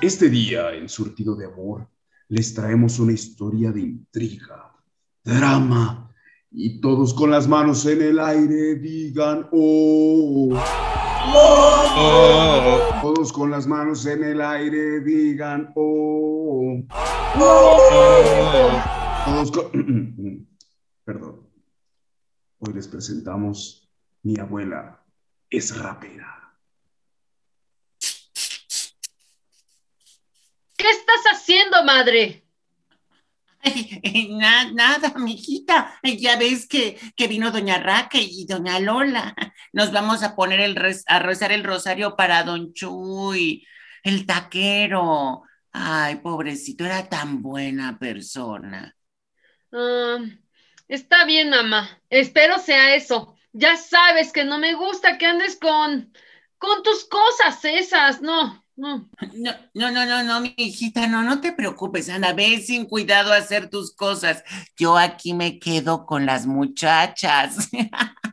[0.00, 1.88] Este día, en Surtido de Amor,
[2.28, 4.72] les traemos una historia de intriga,
[5.24, 6.14] drama,
[6.52, 10.50] y todos con las manos en el aire digan ¡Oh!
[11.34, 12.78] ¡Oh!
[13.02, 16.80] Todos con las manos en el aire digan ¡Oh!
[17.40, 18.82] ¡Oh!
[19.26, 20.46] Todos con...
[21.04, 21.40] Perdón.
[22.60, 23.90] Hoy les presentamos
[24.22, 25.04] Mi abuela
[25.50, 26.47] es rapera.
[30.78, 32.42] ¿Qué estás haciendo, madre?
[33.62, 35.98] Ay, na- nada, mijita.
[36.04, 39.34] Ya ves que, que vino doña Raca y doña Lola.
[39.72, 43.66] Nos vamos a poner el res- a rezar el rosario para don Chuy,
[44.04, 45.42] el taquero.
[45.72, 48.94] Ay, pobrecito, era tan buena persona.
[50.88, 52.00] Está bien, mamá.
[52.10, 53.36] Espero sea eso.
[53.52, 56.12] Ya sabes que no me gusta que andes con,
[56.58, 59.08] con tus cosas esas, no, no.
[59.34, 63.32] No, no, no, no, no, mi hijita, no, no te preocupes, anda, ve sin cuidado
[63.32, 64.44] a hacer tus cosas.
[64.76, 67.70] Yo aquí me quedo con las muchachas.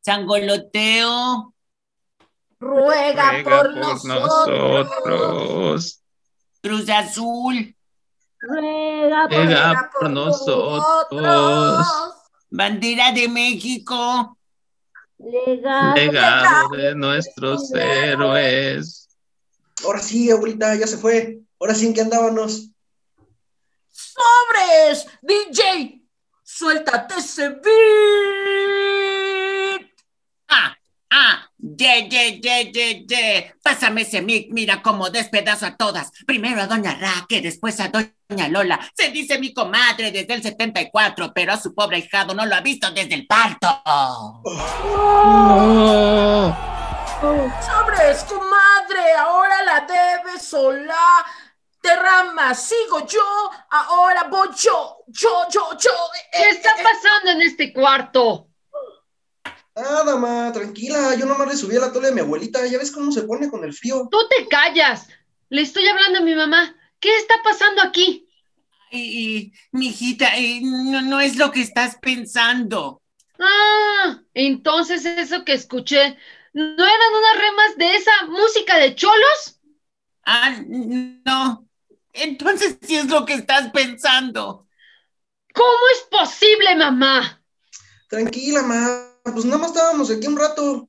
[0.00, 1.54] Sangoloteo,
[2.60, 4.88] Ruega, Ruega por, por nosotros.
[5.06, 6.02] nosotros.
[6.62, 7.76] Cruz Azul,
[8.40, 11.86] Ruega, Ruega por nosotros.
[12.50, 14.38] Bandera de México,
[15.18, 19.08] Legado, Legado de nuestros héroes.
[19.84, 21.40] Ahora sí, abuelita, ya se fue.
[21.58, 22.70] Ahora sí, ¿en qué andábamos?
[23.90, 25.06] ¡Sobres!
[25.22, 26.02] DJ,
[26.42, 27.60] suéltate ese beat.
[30.48, 30.76] Ah,
[31.10, 33.52] ah, ye, ye, ye, ye, ye.
[33.62, 36.10] Pásame ese mic, mira cómo despedazo a todas.
[36.26, 38.78] Primero a Doña Raque, después a Doña Lola.
[38.94, 42.60] Se dice mi comadre desde el 74, pero a su pobre hijado no lo ha
[42.60, 43.68] visto desde el parto.
[43.84, 44.42] Oh,
[47.20, 50.96] Sobres, comadre, ahora la debes sola.
[51.82, 55.90] Derrama, sigo yo, ahora voy yo, yo, yo, yo.
[56.32, 58.47] ¿Qué Eh, está eh, pasando en este cuarto?
[59.80, 61.14] Nada, ma, tranquila.
[61.14, 62.66] Yo nomás le subí a la tole de mi abuelita.
[62.66, 64.08] Ya ves cómo se pone con el frío.
[64.10, 65.06] Tú te callas.
[65.50, 66.74] Le estoy hablando a mi mamá.
[66.98, 68.28] ¿Qué está pasando aquí?
[68.90, 70.30] Y, mi hijita,
[70.62, 73.02] no, no es lo que estás pensando.
[73.38, 76.16] Ah, entonces eso que escuché,
[76.54, 79.60] ¿no eran unas remas de esa música de cholos?
[80.24, 81.68] Ah, no.
[82.14, 84.66] Entonces sí es lo que estás pensando.
[85.54, 87.37] ¿Cómo es posible, mamá?
[88.08, 89.04] Tranquila, ma.
[89.22, 90.88] Pues nada más estábamos aquí un rato.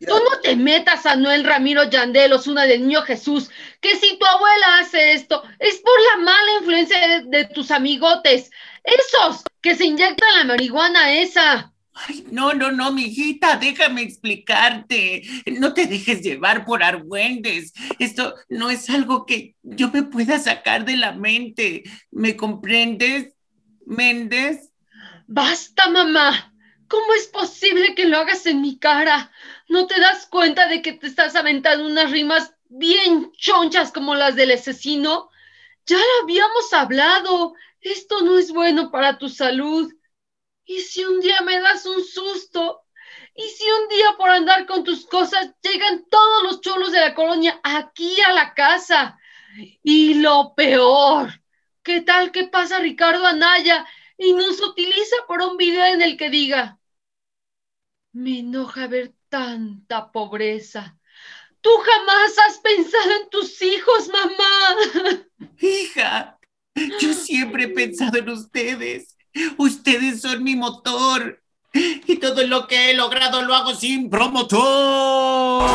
[0.00, 3.50] Mira, Tú no te metas a Noel Ramiro Yandelos, una de Niño Jesús,
[3.80, 8.50] que si tu abuela hace esto, es por la mala influencia de, de tus amigotes,
[8.84, 11.72] esos que se inyectan la marihuana esa.
[12.06, 15.22] Ay, no, no, no, mi hijita, déjame explicarte.
[15.58, 17.72] No te dejes llevar por argüendes.
[17.98, 21.82] Esto no es algo que yo me pueda sacar de la mente.
[22.12, 23.34] ¿Me comprendes,
[23.84, 24.70] Méndez?
[25.30, 26.54] Basta, mamá.
[26.88, 29.30] ¿Cómo es posible que lo hagas en mi cara?
[29.68, 34.36] ¿No te das cuenta de que te estás aventando unas rimas bien chonchas como las
[34.36, 35.28] del asesino?
[35.84, 37.52] Ya lo habíamos hablado.
[37.82, 39.92] Esto no es bueno para tu salud.
[40.64, 42.84] ¿Y si un día me das un susto?
[43.34, 47.14] ¿Y si un día por andar con tus cosas llegan todos los cholos de la
[47.14, 49.18] colonia aquí a la casa?
[49.82, 51.42] Y lo peor,
[51.82, 53.86] ¿qué tal que pasa Ricardo Anaya
[54.18, 56.78] y nos utiliza por un video en el que diga,
[58.12, 60.98] me enoja ver tanta pobreza.
[61.60, 65.24] Tú jamás has pensado en tus hijos, mamá.
[65.60, 66.38] Hija,
[67.00, 69.16] yo siempre he pensado en ustedes.
[69.56, 71.42] Ustedes son mi motor.
[71.72, 75.68] Y todo lo que he logrado lo hago sin promotor.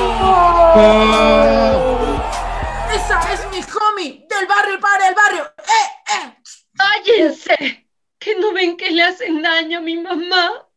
[2.94, 5.44] Esa es mi homie, del barrio para el barrio.
[5.60, 6.38] ¡Eh, eh!
[6.76, 7.88] Cállense,
[8.20, 10.68] que no ven que le hacen daño a mi mamá.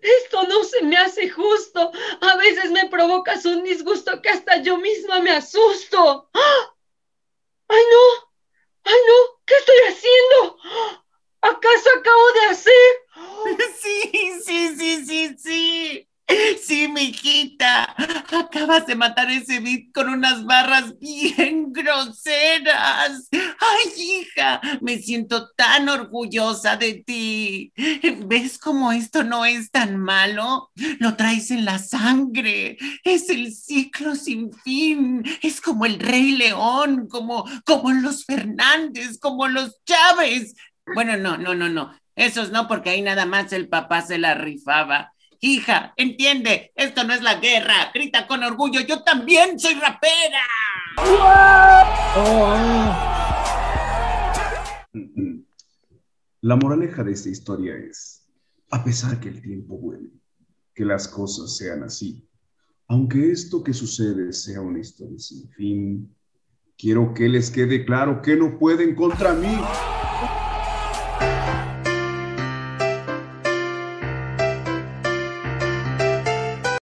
[0.00, 1.92] Esto no se me hace justo.
[2.20, 6.28] A veces me provocas un disgusto que hasta yo misma me asusto.
[6.32, 6.74] ¡Ah!
[7.68, 8.30] ¡Ay, no!
[8.84, 9.40] ¡Ay, no!
[9.44, 10.56] ¿Qué estoy haciendo?
[11.42, 12.72] ¿Acaso acabo de hacer?
[13.82, 16.08] Sí, sí, sí, sí, sí.
[16.62, 17.94] Sí, mi hijita.
[18.32, 23.28] Acabas de matar ese beat con unas barras bien groseras.
[23.30, 27.72] Ay, hija, me siento tan orgullosa de ti.
[28.24, 30.70] ¿Ves cómo esto no es tan malo?
[30.98, 32.78] Lo traes en la sangre.
[33.04, 35.22] Es el ciclo sin fin.
[35.42, 40.54] Es como el Rey León, como, como los Fernández, como los Chávez.
[40.94, 41.92] Bueno, no, no, no, no.
[42.16, 45.11] Esos no, porque ahí nada más el papá se la rifaba.
[45.44, 47.90] Hija, entiende, esto no es la guerra.
[47.92, 50.38] Grita con orgullo, yo también soy rapera.
[56.42, 58.24] La moraleja de esta historia es,
[58.70, 60.10] a pesar que el tiempo vuele,
[60.76, 62.24] que las cosas sean así,
[62.86, 66.14] aunque esto que sucede sea una historia sin fin,
[66.78, 69.58] quiero que les quede claro que no pueden contra mí.